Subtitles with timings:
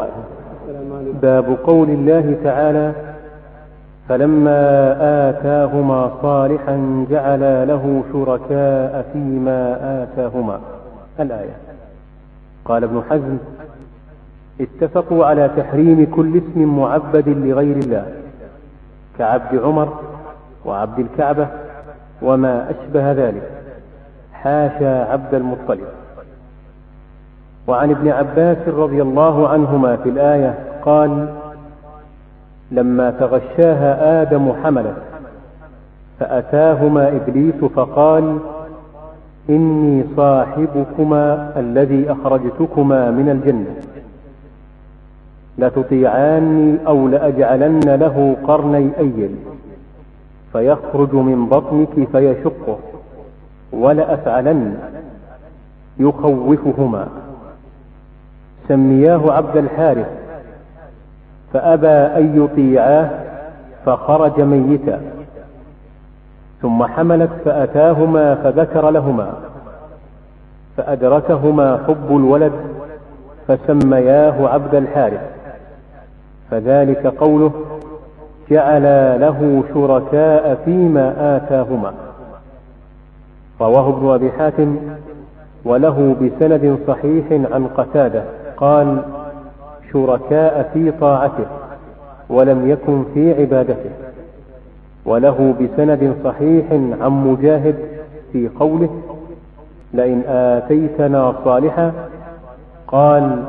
[0.00, 2.92] صالحا باب قول الله تعالى
[4.08, 4.96] فلما
[5.28, 10.60] آتاهما صالحا جعل له شركاء فيما آتاهما.
[11.20, 11.56] الآية.
[12.64, 13.36] قال ابن حزم
[14.60, 18.06] اتفقوا على تحريم كل اسم معبد لغير الله
[19.18, 19.88] كعبد عمر
[20.64, 21.46] وعبد الكعبة
[22.22, 23.50] وما أشبه ذلك.
[24.32, 25.99] حاشا عبد المطلب.
[27.66, 31.28] وعن ابن عباس رضي الله عنهما في الآية قال
[32.70, 34.96] لما تغشاها آدم حملت
[36.20, 38.38] فأتاهما إبليس فقال
[39.50, 43.74] إني صاحبكما الذي أخرجتكما من الجنة.
[45.58, 49.34] لتطيعاني أو لأجعلن له قرني أيل
[50.52, 52.78] فيخرج من بطنك فيشقه
[53.72, 54.78] ولأفعلن
[55.98, 57.08] يخوفهما.
[58.70, 60.06] سمياه عبد الحارث
[61.52, 63.10] فأبى أن يطيعاه
[63.86, 65.00] فخرج ميتا.
[66.62, 69.32] ثم حملت فأتاهما فذكر لهما
[70.76, 72.52] فأدركهما حب الولد
[73.48, 75.20] فسمياه عبد الحارث.
[76.50, 77.52] فذلك قوله
[78.50, 78.82] جعل
[79.20, 81.92] له شركاء فيما آتاهما.
[83.60, 84.76] رواه ابن أبي حاتم
[85.64, 88.22] وله بسند صحيح عن قتادة.
[88.60, 89.02] قال
[89.92, 91.46] شركاء في طاعته
[92.28, 93.90] ولم يكن في عبادته
[95.04, 97.76] وله بسند صحيح عن مجاهد
[98.32, 98.90] في قوله
[99.94, 101.92] لئن آتيتنا صالحا
[102.86, 103.44] قال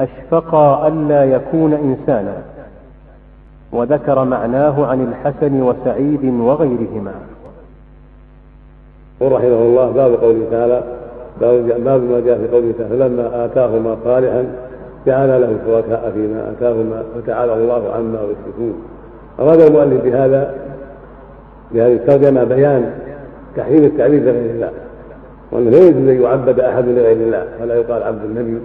[0.00, 2.36] أشفقا ألا يكون إنسانا
[3.72, 7.12] وذكر معناه عن الحسن وسعيد وغيرهما.
[9.20, 10.82] ورحمه الله باب قوله تعالى
[11.40, 14.44] باب ما جاء في قوله تعالى فلما آتاهما صالحا
[15.06, 18.82] جعل له شركاء فيما آتاهما فتعالى الله عما يشركون.
[19.40, 20.54] أراد المؤلف بهذا
[21.72, 22.92] بهذه الترجمة بيان
[23.56, 24.70] تحريم التعبيد لغير الله
[25.52, 28.58] وأنه لا يجوز أن يعبد أحد لغير الله فلا يقال عبد النبي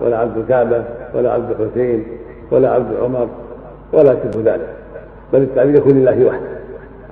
[0.00, 0.84] ولا عبد الكعبة
[1.14, 2.04] ولا عبد الحسين
[2.50, 3.28] ولا عبد عمر
[3.92, 4.68] ولا شبه ذلك.
[5.32, 6.52] بل التعبيد يكون لله وحده.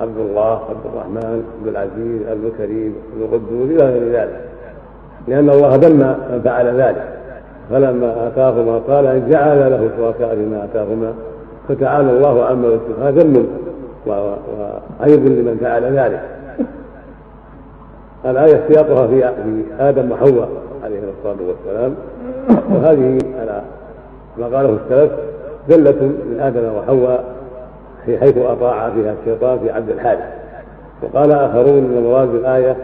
[0.00, 4.40] عبد الله عبد الرحمن عبد العزيز عبد الكريم عبد القدوس إلى غير ذلك.
[5.30, 5.98] لأن الله ذم
[6.32, 7.04] من فعل ذلك.
[7.70, 11.12] فلما آتاهما قال إن جعل له شركاء فيما آتاهما
[11.68, 13.46] فتعالى الله عما يشرك هذا ذم
[14.06, 16.20] وعيب لمن فعل ذلك.
[18.24, 19.32] الآية سياقها في
[19.80, 20.48] آدم وحواء
[20.84, 21.94] عليه الصلاة والسلام.
[22.48, 23.62] وهذه على
[24.38, 25.12] ما قاله السلف
[25.68, 27.24] ذلة من آدم وحواء
[28.06, 30.24] في حيث أطاع فيها الشيطان في عبد الحارث
[31.02, 32.76] وقال آخرون من مراد الآية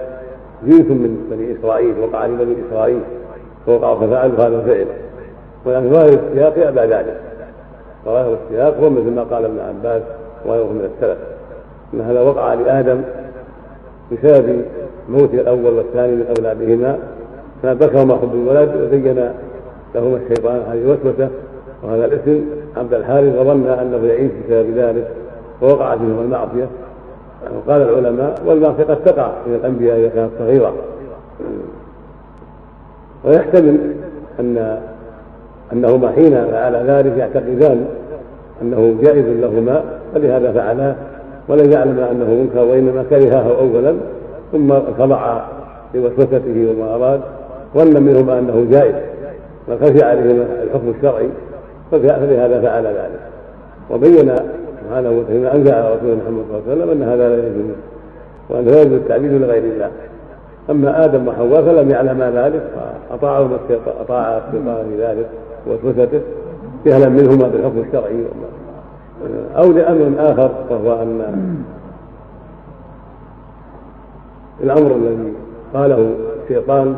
[0.62, 3.00] جنس من بني إسرائيل وقع لبني إسرائيل
[3.66, 4.86] فوقعوا ففعلوا هذا الفعل.
[5.64, 7.20] ولكن ظاهر السياق يأبى ذلك.
[8.04, 10.02] ظاهر السياق هو مثل ما قال ابن عباس
[10.46, 11.18] وغيره من السلف
[11.94, 13.00] أن هذا وقع لآدم
[14.12, 14.62] بسبب
[15.08, 16.98] موت الأول والثاني من أولادهما.
[17.62, 19.30] فبكرهما حب الولد وزين
[19.94, 21.28] لهما الشيطان هذه الوسوسة
[21.82, 22.44] وهذا الاسم.
[22.76, 25.08] عبد الحارث وظن أنه يعيش بسبب ذلك
[25.62, 26.66] ووقعت منه المعصية.
[27.54, 30.74] وقال العلماء والمعصيه قد تقع من الأنبياء اذا كانت صغيره
[33.24, 33.94] ويحتمل
[34.40, 34.78] أن
[35.72, 37.86] أنهما حين فعل ذلك يعتقدان
[38.62, 39.82] أنه جائز لهما
[40.14, 40.94] فلهذا فعلا
[41.48, 43.94] ولم يعلم أنه منكر وإنما كرهه اولا
[44.52, 45.40] ثم خضع
[45.94, 47.20] لوسوسته وما أراد
[47.74, 48.94] ظن منهما أنه جائز
[49.68, 51.28] وخشي عليهما الحكم الشرعي
[51.90, 53.20] فلهذا فعل ذلك.
[53.90, 54.34] وبين
[54.86, 57.74] سبحانه وتعالى أنزل على رسول محمد صلى الله عليه وسلم أن هذا لا يجوز
[58.50, 59.91] وانه لا يجوز التعبيد لغير الله.
[60.70, 62.62] أما آدم وحواء فلم يعلما ذلك
[63.10, 63.58] فاطاعهما
[64.00, 65.26] أطاع الشيطان في ذلك
[65.66, 66.20] ووسوسته
[66.86, 68.24] جهلا منهما بالحكم الشرعي
[69.56, 71.20] أو لأمر آخر وهو أن
[74.62, 75.32] الأمر الذي
[75.74, 76.14] قاله
[76.44, 76.94] الشيطان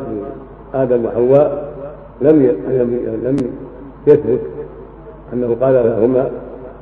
[0.73, 1.69] آدم وحواء
[2.21, 2.55] لم
[3.23, 3.37] لم
[4.07, 4.41] يثبت
[5.33, 6.29] أنه قال لهما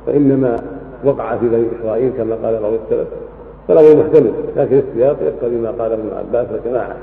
[0.06, 0.56] فإنما
[1.04, 3.08] وقع في بني إسرائيل كما قال بعض السلف
[3.68, 6.96] فالامر محتمل لكن السياق يقتضي ما قال ابن عباس وجماعه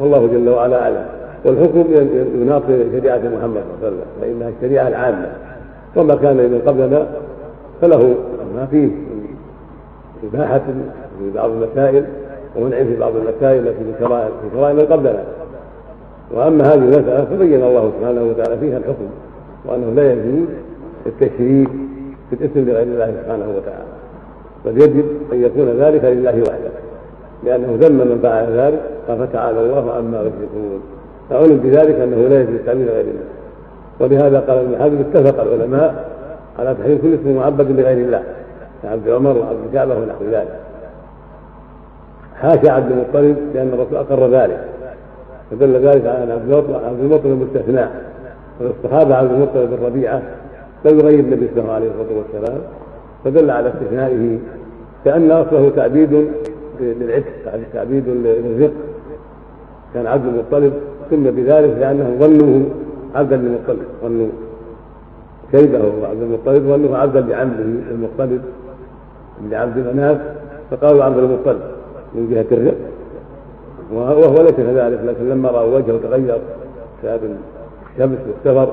[0.00, 1.06] والله جل وعلا أعلم.
[1.44, 1.84] والحكم
[2.34, 5.32] يناطر شريعة محمد صلى الله عليه وسلم فإنها الشريعة العامة.
[5.96, 7.06] وما كان من قبلنا
[7.80, 8.14] فله
[8.56, 8.88] ما فيه
[10.32, 10.62] إباحة
[11.18, 12.04] في بعض المسائل
[12.56, 14.04] ومنع في بعض المسائل التي في
[14.54, 15.24] شرائع من قبلنا.
[16.34, 19.06] وأما هذه المسألة فبين الله سبحانه وتعالى فيها الحكم
[19.66, 20.48] وأنه لا يجوز
[21.06, 21.68] التشريك
[22.30, 23.96] في الاسم لغير الله سبحانه وتعالى.
[24.64, 26.70] بل يجب أن يكون ذلك لله وحده.
[27.44, 30.80] لأنه ذم من فعل ذلك قال فتعالى الله عما يشركون.
[31.30, 33.26] فعلم بذلك أنه لا يجوز التعبير غير الله.
[34.00, 36.08] ولهذا قال ابن حزم اتفق العلماء
[36.58, 38.22] على تحريم كل اسم معبد لغير الله.
[38.82, 40.60] كعبد عمر وعبد الكعبه ونحو ذلك.
[42.34, 44.64] حاشا عبد المطلب لأن الرسول أقر ذلك.
[45.50, 46.30] فدل ذلك على أن
[46.86, 47.86] عبد المطلب مستثنى.
[48.60, 50.22] والاصطحاب عبد المطلب بن ربيعه
[50.86, 52.60] لم يغير النبي صلى الله عليه الصلاة والسلام
[53.24, 54.38] فدل على استثنائه
[55.04, 56.28] كأن أصله تعبيد
[56.80, 57.24] للعتق
[57.72, 58.72] تعبيد للرزق.
[59.94, 60.72] كان عبد المطلب
[61.10, 62.62] سمي بذلك لأنه ظنوه
[63.14, 64.28] عبدا للمطلب ظنوا
[65.52, 67.58] شيبه وعبد المطلب ظنوه عبدا لعمه
[67.90, 68.42] المطلب
[69.50, 70.18] لعبد مناف
[70.70, 71.60] فقالوا عبد المطلب
[72.14, 72.74] من جهة الرق
[73.92, 76.38] وهو ليس كذلك لكن لما رأوا وجهه تغير
[77.04, 77.36] بسبب
[77.94, 78.72] الشمس والسفر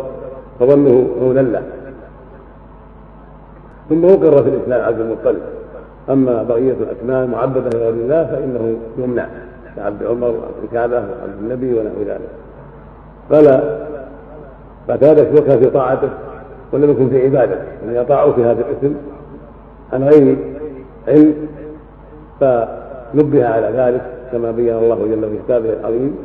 [0.60, 1.64] فظنه هونا له
[3.94, 5.42] ثم اقر في الإسلام عبد المطلب.
[6.10, 9.28] أما بقية الاسماء المعبده لغير الله فإنه يمنع.
[9.76, 12.30] كعبد عمر وعبد الكعبة وعبد النبي ونحو ذلك.
[13.32, 13.78] قال
[14.88, 16.10] فكان شركا في طاعته
[16.72, 17.62] ولم يكن في عبادته.
[17.86, 18.96] يعني يطاعوا في هذا الاسم
[19.94, 20.38] عن غير
[21.08, 21.34] علم
[22.40, 24.02] فنبه على ذلك
[24.32, 26.18] كما بين الله جل في كتابه العظيم.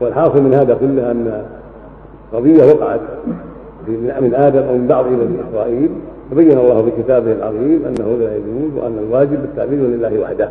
[0.00, 1.44] والحاصل من هذا كله أن
[2.32, 3.00] قضية وقعت
[3.88, 5.90] من آدم أو من بعض بني إسرائيل
[6.30, 10.48] فبين الله في كتابه العظيم أنه لا يجوز وأن الواجب التعبيد لله وحده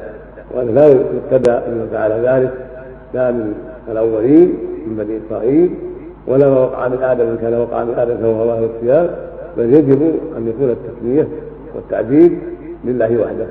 [0.55, 2.53] وأن لا يقتدى ان فعل ذلك
[3.13, 3.53] لا من
[3.91, 4.53] الأولين
[4.87, 5.69] من بني إسرائيل
[6.27, 9.09] ولا ما وقع من آدم إن كان وقع من آدم فهو هواه واختيار
[9.57, 10.01] بل يجب
[10.37, 11.27] أن يكون التسمية
[11.75, 12.39] والتعبيد
[12.85, 13.45] لله وحده.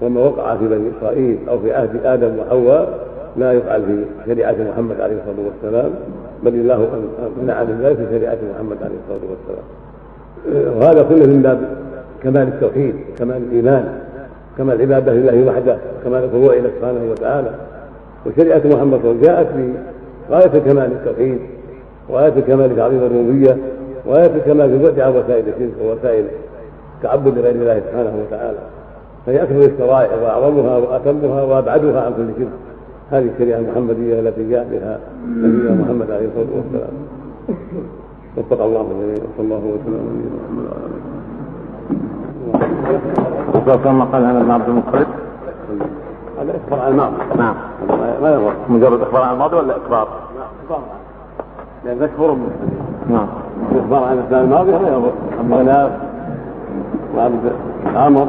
[0.00, 5.00] وما وقع في بني إسرائيل أو في عهد آدم وحواء لا يفعل في شريعة محمد
[5.00, 5.90] عليه الصلاة والسلام
[6.42, 6.88] بل الله
[7.42, 9.64] منع من ذلك في شريعة محمد عليه الصلاة والسلام.
[10.76, 11.60] وهذا كله من باب
[12.22, 13.98] كمال التوحيد كمال الإيمان
[14.58, 17.50] كمال العبادة لله وحده كمال الخضوع إلى سبحانه وتعالى.
[18.26, 19.46] وشريعة محمد صلى الله عليه وسلم جاءت
[20.30, 21.38] بغايه كمال التوحيد
[22.08, 23.56] وغايه الكمال تعظيم الربوبية
[24.06, 26.24] وغايه الكمال في البعد عن وسائل الشرك ووسائل
[26.96, 28.58] التعبد لغير الله سبحانه وتعالى.
[29.26, 32.67] فهي أكثر الشرائع وأعظمها وأتمها وأبعدها عن كل شرك.
[33.10, 36.90] هذه الشريعه المحمدية التي جاء بها نبينا محمد عليه الصلاة والسلام.
[38.36, 40.80] وفق الله الجميع وصلى الله وسلم على نبينا محمد وعلى
[43.82, 45.06] آله ما قال هذا ابن عبد المطلب
[46.40, 47.54] هذا إخبار عن الماضي نعم.
[48.22, 48.52] ما يضر.
[48.68, 50.08] مجرد إخبار عن الماضي ولا اقرار؟
[50.64, 50.80] إخبار
[51.84, 52.36] لأن مشهور
[53.10, 53.26] نعم.
[53.72, 55.12] الاخبار عن الاسلام الماضي لا يضر.
[55.40, 55.90] أما ناس
[57.16, 57.52] وعبد
[57.94, 58.28] عمر